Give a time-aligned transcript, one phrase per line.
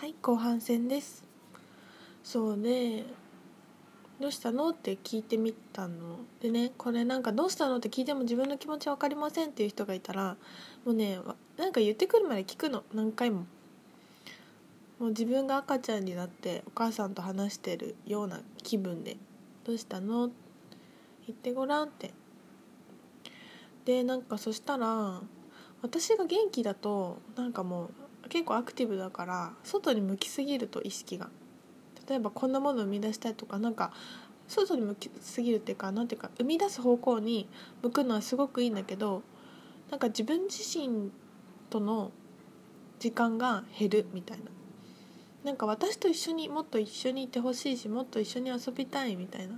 [0.00, 1.22] はい後半戦です。
[2.24, 3.04] そうね。
[4.18, 4.70] どうしたの？
[4.70, 6.72] って聞いてみたのでね。
[6.78, 7.76] これなんかどうしたの？
[7.76, 10.38] って聞いても自分の気持ち分かりませんっていう人がいたら
[10.86, 11.18] もうね
[11.58, 12.82] なんか言ってくるまで聞くの。
[12.94, 13.40] 何回も。
[14.98, 19.18] もう自分が赤ちゃんになってお母さんと話してるような気分で
[19.64, 20.30] 「どうしたの?」
[21.28, 22.14] 言ってごらんって。
[23.84, 25.20] でなんかそしたら
[25.82, 27.90] 私が元気だとなんかもう
[28.28, 31.28] 結構アクティブだから外に向きすぎると意識が
[32.08, 33.92] 例えばこんなものを生み出したいとかなんか
[34.48, 37.48] 外に向きすぎるっていうかなんていうか生み出す方向に
[37.82, 39.22] 向くのはすごくいいんだけど
[39.90, 41.10] なんか自分自身
[41.70, 42.10] との
[42.98, 44.44] 時間が減るみたいな
[45.44, 49.54] なんか私と一緒にもっと一緒にいてほしいしもっと一緒に遊びたいみたいな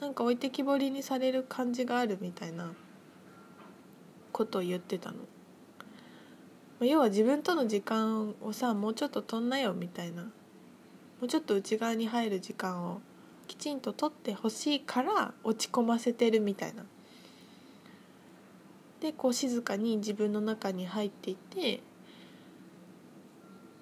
[0.00, 2.72] なんか置いてきぼりにされる感じがあるみたいな
[4.32, 5.18] ことを言ってたの。
[6.86, 10.30] 要は自分との時間をさもうちょっと取んなよみたいなも
[11.22, 13.00] うちょっと内側に入る時間を
[13.46, 16.84] きちんと取ってほしいから落ち込ませてるみたいな。
[19.00, 21.80] でこう静かに自分の中に入っていって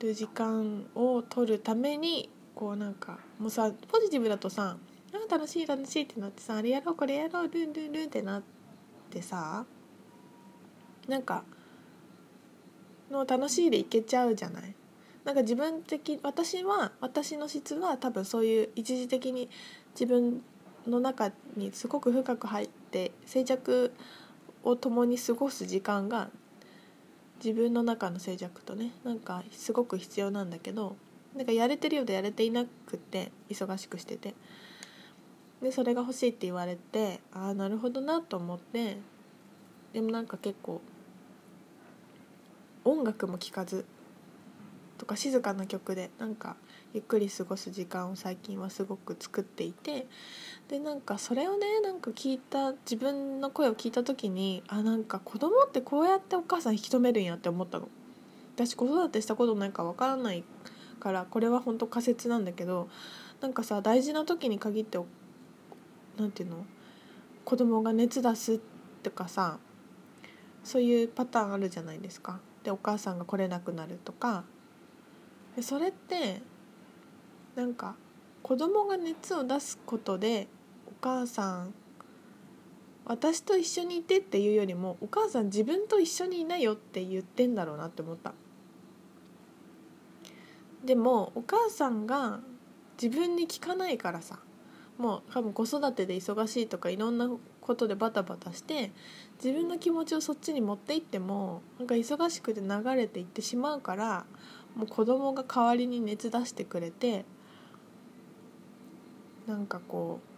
[0.00, 4.76] る時間を取るためにこうなんかもうさポジティブだとさ
[5.12, 8.42] 「あ楽しい楽しい」ってなってさ「あれやろうこれやろうルンルンルン」ってなっ
[9.10, 9.66] てさ
[11.06, 11.44] なんか
[13.12, 14.74] の楽しいでいけちゃうじゃない。
[15.24, 19.48] なんか自分的私は私の質は多分そういう一時的に
[19.94, 20.42] 自分
[20.86, 23.92] の中にすごく深く入って静寂
[24.64, 26.28] を共に過ごす時間が
[27.44, 30.96] 自分の中の静寂とねなんかすごく必要なんだけど
[31.36, 34.34] なんかやれてるようでやれていなくて忙しくしてて。
[35.62, 38.96] でそれが欲しいって言われてああなるほどなと思って
[39.92, 40.80] でもなんか結構
[42.84, 43.84] 音楽も聴かず
[44.98, 46.56] とか静かな曲でなんか
[46.94, 50.06] ゆっくり過ごす時間を最近はすごく作っていて
[50.68, 57.88] でなんかそれをねなんか聞いた自分の声を聞いた時にあなんか子供ってこうやってお母さん引き止めるんやって思ったの。
[58.54, 60.44] 私子育てしたことないかわからない
[61.00, 62.88] からこれは本当仮説なんだけど
[63.40, 64.98] なんかさ大事な時に限って
[66.16, 66.66] 何て言うの？
[67.44, 68.60] 子供が熱出す
[69.02, 69.58] とかさ
[70.62, 72.38] そういうパターンあるじゃないですか。
[72.62, 74.44] でお母さんが来れなくなるとか。
[75.56, 76.40] でそれって
[77.54, 77.96] なんか
[78.42, 80.48] 子供が熱を出すことで
[80.86, 81.74] お母さん
[83.04, 88.32] 私と一緒にいてっていうよりもお母さん自分と一緒にいないよって言ってんだろうなって思った。
[90.84, 92.40] でもお母さんが
[93.00, 94.38] 自分に聞かないからさ。
[94.98, 97.28] もう多分子育てで忙しいとかいろんな
[97.62, 98.90] ことでバタバタして
[99.42, 104.26] 自分の気持ちをそっちに持っていってもなんか忙しくて流れていってしまうから
[104.76, 107.24] もう子供が代わりに熱出してくれて
[109.46, 110.32] なんかこう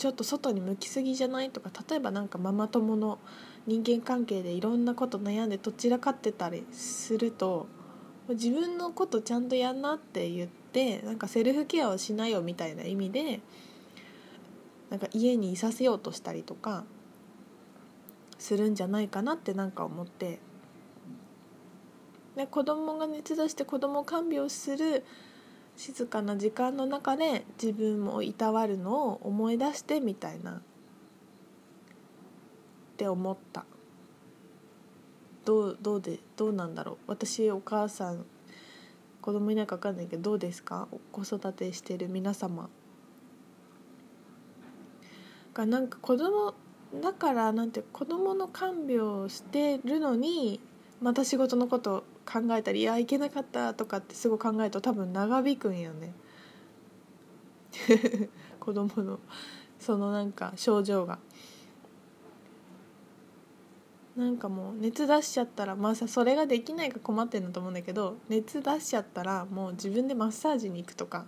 [0.00, 3.18] ちょっと外に向きすぎじゃないとか例えばなんかママ友の
[3.66, 7.66] 人間関係でいろんなこと悩んでどちらかってたりすると
[8.30, 13.40] 自分のことちゃんとやんなって言ってなんかセルフケアをしなよみたいな意味で
[14.90, 16.84] なんか家にいさせようとしたりとか
[18.38, 20.40] するんじゃないかなってなんか思って。
[22.36, 25.04] で子供が熱出して子供看病する
[25.76, 30.52] 静かな時間の中で自分もいたわるのを思い出してみたいな。
[30.52, 30.60] っ
[32.96, 33.64] て思った。
[35.44, 36.96] どうどうでどうなんだろう。
[37.06, 38.26] 私お母さん
[39.22, 40.88] 子供いないか分かんないけどどうですか？
[41.12, 42.68] 子育てしてる皆様。
[45.60, 46.54] がなんか子供
[47.02, 50.60] だからなんて子供の看病をしてるのに
[51.00, 56.12] また仕事のこと考えたりいやいけなかったとかってすぐ考えると多分長引くんよね。
[58.60, 59.18] 子供の
[59.78, 61.18] そのなんか症状が。
[64.16, 71.24] なんかもう熱出しちゃったらまあさそれができないか困ってんだと思うんだけど熱出しちゃったらもう自分でマッサージに行くとか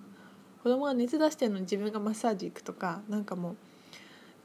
[0.62, 3.56] 子供が熱出してるのに自分がマッサージ行くとかなんかもう、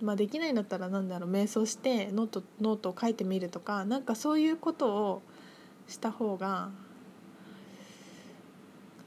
[0.01, 5.21] まあ、できないんだったらなんだろう瞑想してノートノートを書いてみるとかなんかそういうことを
[5.87, 6.69] した方が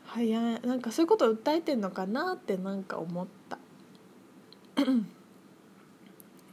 [0.06, 3.58] 早いなんかそういうことを訴えてんのかなってなんか思った。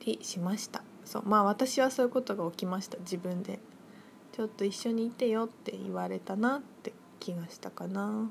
[0.06, 0.84] りしました。
[1.06, 2.98] そうまあ私はそういうことが起きました。
[3.00, 3.60] 自分で。
[4.34, 8.30] ちょっと一緒にいてよって言われたなって気がしたかな。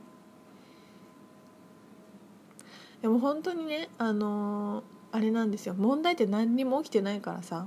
[3.03, 4.85] でも本当にねあのー、
[5.17, 5.75] あれなんですよ。
[5.75, 7.67] 問題って何にも起きてないからさ。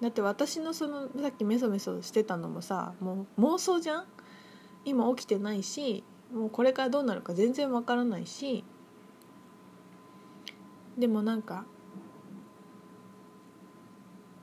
[0.00, 4.04] だって私のそのさっきメソメソしてたのもさもう妄想じゃん？
[4.84, 8.62] 今起きてないしもうこれからどうなるか全然わからないし。
[10.96, 11.64] でもなんか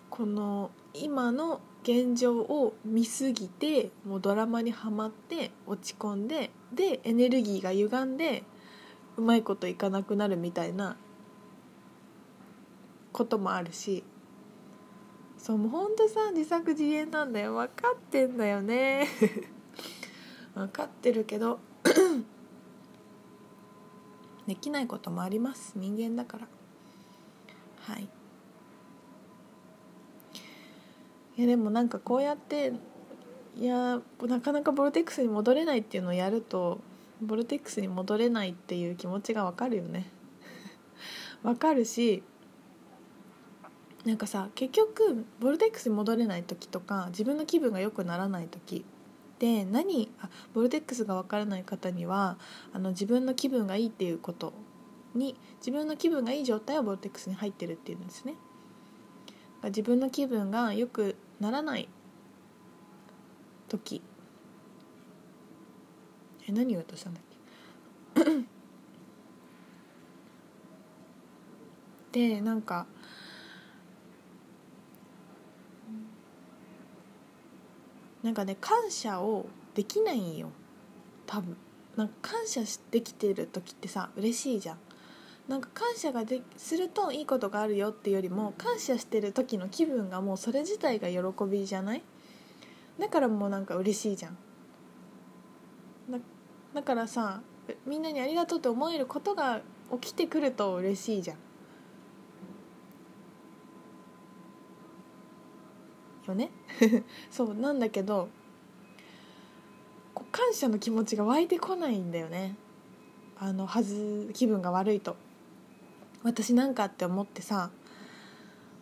[0.09, 8.43] この今の現状を見すぎてもうドラマにはまって落ち込んででエネルギーが歪んで
[9.15, 10.97] うまいこといかなくなるみたいな
[13.11, 14.05] こともあるし
[15.41, 17.55] そうもうほんとさ自作自演なんだよ。
[17.55, 19.07] 分かってんだよね。
[20.53, 21.59] 分かってるけど
[24.45, 25.73] できないこともあります。
[25.75, 26.47] 人間だから。
[27.79, 28.07] はい。
[31.37, 32.73] いやでもなんかこうやって
[33.57, 36.81] いやなかなかボルテックスに戻れないっていうのをやると
[37.19, 40.11] ボルテックスに戻れないっていう気持ちがわかるよね。
[41.41, 42.21] わかるし
[44.06, 48.83] なんかさ結局ボルテックスに戻れない時とか自分の気分が良くならない時
[49.38, 52.38] で何あボルテックスが分からない方には
[52.74, 54.53] あの自分の気分がいいっていうこと
[55.13, 58.36] に自分の気分がいい状態はボルテックスに入ってるっていうんですね。
[59.65, 61.88] 自分の気分が良くならない
[63.68, 64.01] 時。
[66.48, 67.24] え何言うとしたんだっ
[72.13, 72.30] け？
[72.30, 72.88] でなんか
[78.23, 80.50] なんかね感謝をできないんよ。
[81.25, 81.57] 多分。
[81.95, 84.77] なんか感謝できてる時ってさ嬉しいじゃん。
[85.47, 92.03] なんか感謝がでするといいことがあるよっていうよりも感謝してる時の気分がもうそれ自体が喜びじゃない？
[93.00, 94.38] だからもうなんか嬉しいじゃん。
[96.09, 96.19] だ
[96.74, 97.41] だからさ
[97.85, 99.62] みんなにありがとうって思えることが
[100.00, 101.38] 起きてくると嬉しいじゃん。
[106.27, 106.51] よね？
[107.31, 108.29] そうなんだけど
[110.13, 112.55] こう感謝の気持ちが湧いてこないんだよね。
[113.37, 115.15] あのはず気分が悪いと。
[116.23, 117.71] 私なんかって思ってさ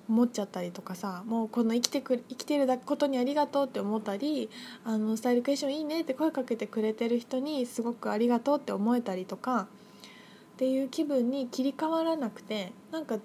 [0.10, 4.50] 思っちゃったりとかさもうこの生きてく生きてることにありがとうって思ったり
[4.84, 9.68] あのスタイルクエスチョンいいねって声かけてくれてる人にすごくありがとうって思えたりとか
[10.54, 13.20] っていう気分に切り替わらなくてなんか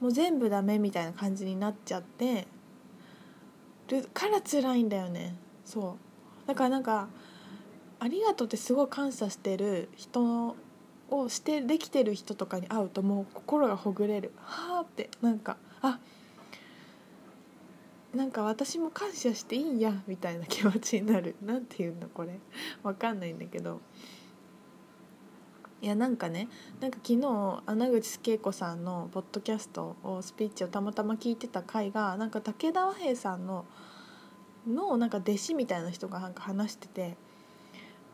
[0.00, 2.48] もう全部ダメみたいな感じになっちゃって
[3.92, 5.34] るから辛いんだよね。
[5.64, 5.96] そ
[6.44, 6.48] う。
[6.48, 7.08] だからなんか
[8.00, 10.56] ありがとうってすごい感謝してる人
[11.10, 14.32] をしてできてる人とかに会うともう心がほぐれる。
[14.36, 15.08] はあって。
[15.20, 15.98] なんかあ
[18.14, 21.36] なんか私も感謝していいんやみたいな気持ちになる。
[21.42, 22.38] なんていうのこれ。
[22.82, 23.80] わかんないんだけど。
[25.82, 26.48] いやなんかね
[26.80, 33.64] なんか昨日穴口恵子さんのポッドキャストをスピーチをたまたま聞いてた回がなんか武田和平さんの
[34.64, 37.16] のなんか弟子みたいな人がなんか話してて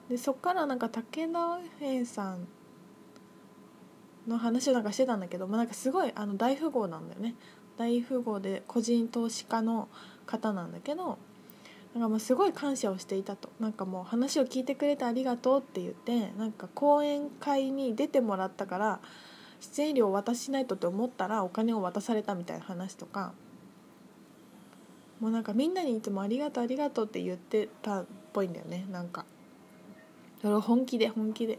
[0.08, 2.48] でそっからなんか武田和平さん
[4.26, 7.34] の話をなんかしてたんだけど、まあ、なんかすごいあの大富豪なんだよね。
[7.76, 9.88] 大富豪で個人投資家の
[10.26, 11.18] 方なんだけど
[11.98, 13.50] なんかもうすごい感謝をしていたと。
[13.58, 19.00] なんかもう話を聞いてくれてありがとうって言ってなんか講演会に出てもらったから
[19.60, 23.34] 出演料を渡しないとって思ったらお金を渡されたみたいな話とか。
[25.18, 28.86] もうなんかみんなにいつも「ありがとうありがとう」って言ってたっぽいんだよね。
[28.92, 29.26] なんか。
[30.40, 31.58] それを本気で本気で。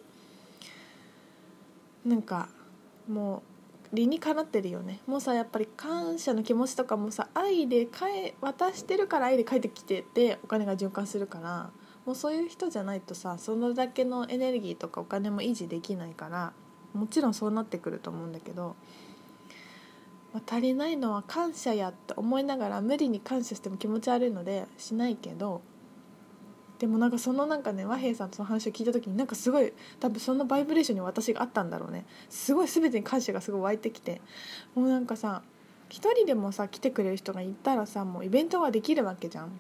[2.05, 2.47] なんか
[3.09, 3.41] もう
[3.91, 4.99] 理にかなってるよね。
[5.07, 11.71] もうさやっぱり感謝の気持ちとかもさ愛でえ渡してるから愛で返ってきててお金が循環するから
[12.05, 16.53] もうそういう人じゃないとさそのだけのエネルギーとかお金も維持できないから
[16.93, 18.75] もちろんそうなってくると思うんだけど、
[20.33, 25.61] まあ、足りないのは感謝やって思いながら無理に感謝しても気持ち悪いのでしないけど
[26.79, 32.05] でもなんかそのなんかね和平さんとの話を聞いた時になんかすごい多分そのバイブレーションに私があったんだろうね。
[32.29, 34.21] すごい全てに感謝がすごい湧いてきて。
[34.75, 35.41] もうなんかさ
[35.89, 39.59] 一人でもさ来てくれる人がいたらさもうイベントができるわけじゃん。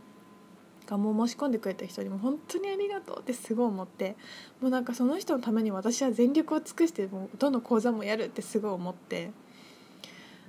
[0.87, 4.15] がもう申し込んでくれた人にも本当にありがとうってすごい思って。
[4.61, 9.31] もうなんかその人のために私は全力を尽くしてもうどの講座もやるってすごい思って。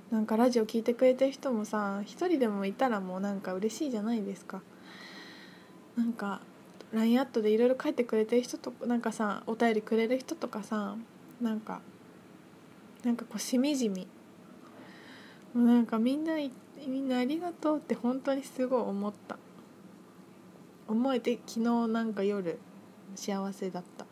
[0.09, 4.61] なんかラジオ聞いてくれてる人もさ一人でもいたらもうなんか嬉しいじゃないですか。
[5.95, 6.41] なんか
[6.93, 10.95] LINE アットでいろいろ書いてくれてる人となんかさお便りくれる人とかさ
[11.41, 11.81] なんか
[13.03, 14.07] なんかこうしみじみ。
[15.53, 16.35] もうなんかみんな
[16.87, 19.37] みんなありがとうって本当にすごい思った。
[20.87, 22.59] 思えて昨日なんか夜
[23.15, 24.05] 幸せだった。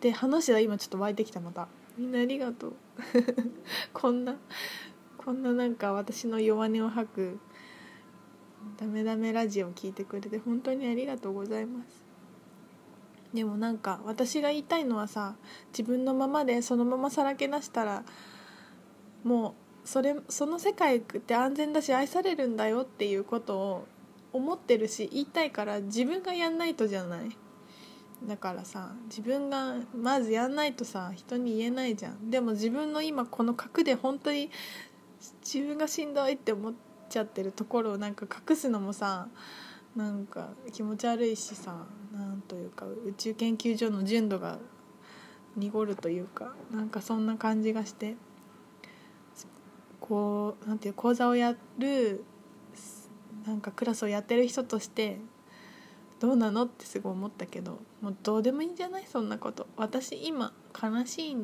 [0.00, 1.68] で話は今ちょっと湧いてきたまた。
[1.98, 2.72] みんなありがとう。
[3.92, 4.36] こんな
[5.18, 7.38] こんななんか私の弱音を吐く
[8.78, 12.02] ダメダメラジオを聞いてくれて本当にありがとうございます。
[13.34, 15.36] でもなんか私が言いたいのはさ
[15.72, 18.02] 自分のままでそのままさらけ出したら
[19.22, 23.86] もうそれその世界って安全だし愛されるんだよっていうことを
[24.32, 27.36] 思ってるし言いたいから自分がやんないとじゃない。
[28.26, 32.30] だからさ自分がまずやんないとさ人に言えないじゃん。
[32.30, 34.50] でも自分の今この核で本当に
[35.42, 39.28] 自分がしんどいって思ってちゃってるところをなんか隠すのもさ
[39.94, 41.74] なんか気持ち悪いしさ
[42.14, 44.58] なんというか宇宙研究所の純度が
[45.56, 48.14] 濁るというかなんかそんな感じがして
[50.00, 52.24] こうなんていう講座をやる
[53.46, 55.18] なんかクラスをやってる人として
[56.20, 59.06] どうなのってすごい思ったけどもうどうでもいいんじゃない？
[59.06, 59.66] そんなこと。
[59.76, 61.36] 私今悲しい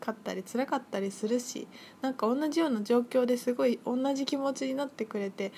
[0.00, 1.66] かったり辛かったりするし
[2.02, 5.52] なんか同じような状況ですごい同じ気持ちになってくれて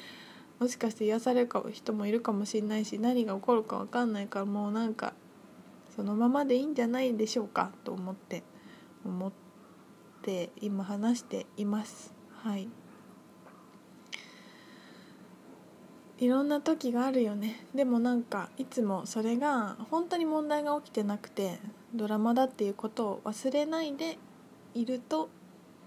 [0.58, 5.14] もしかして癒される人もいるかもしれないし何が起こるか分かんないからもうなんか
[5.94, 8.42] そのままでいいんじゃないでしょうかと思って
[9.04, 9.32] 思っ
[10.22, 12.14] て今話しています。
[12.42, 12.68] はい。
[16.18, 17.64] いろんな時があるよね。
[17.74, 21.60] でもなんかいつもそれが本当に問題が起きてなくて
[21.94, 24.18] ドラマだっていうことを忘れないで
[24.80, 25.28] いると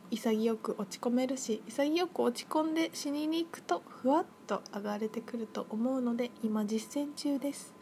[0.10, 7.74] 潔く落ち込めるし潔く落ち込んで死にに行くとふわっと上がれてくると思うので今実践中です。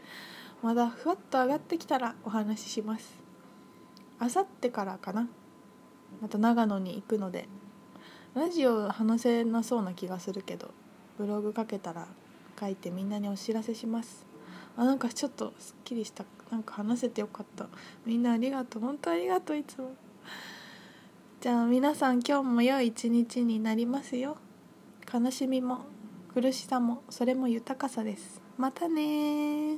[0.61, 3.17] まだふわっと上がってきたらお話しします。
[4.19, 5.27] あさってからかな。
[6.21, 7.47] また長野に行くので。
[8.35, 10.69] ラジオ話せなそうな気がするけど
[11.17, 12.07] ブログ書けたら
[12.59, 14.23] 書いてみんなにお知らせします。
[14.77, 17.67] あなんかちょっとすっきりしたなんか話せてよかった。
[18.05, 18.83] みんなありがとう。
[18.83, 19.95] 本当ありがとういつも。
[21.41, 24.35] じゃあ皆さん今日も良い一日になりますよ。
[25.11, 25.85] 悲しみも
[26.33, 28.41] 苦しさもそれも豊かさです。
[28.57, 29.77] またね